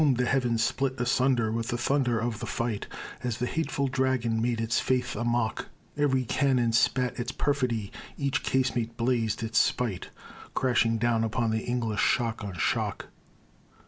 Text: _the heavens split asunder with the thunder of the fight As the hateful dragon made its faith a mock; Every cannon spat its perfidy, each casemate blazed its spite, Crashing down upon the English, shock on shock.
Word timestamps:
_the 0.17 0.25
heavens 0.25 0.63
split 0.63 0.99
asunder 0.99 1.51
with 1.51 1.67
the 1.67 1.77
thunder 1.77 2.17
of 2.19 2.39
the 2.39 2.47
fight 2.47 2.87
As 3.21 3.37
the 3.37 3.45
hateful 3.45 3.87
dragon 3.87 4.41
made 4.41 4.59
its 4.59 4.79
faith 4.79 5.15
a 5.15 5.23
mock; 5.23 5.67
Every 5.95 6.25
cannon 6.25 6.71
spat 6.73 7.19
its 7.19 7.31
perfidy, 7.31 7.91
each 8.17 8.41
casemate 8.41 8.97
blazed 8.97 9.43
its 9.43 9.59
spite, 9.59 10.09
Crashing 10.55 10.97
down 10.97 11.23
upon 11.23 11.51
the 11.51 11.63
English, 11.65 12.01
shock 12.01 12.43
on 12.43 12.53
shock. 12.57 13.09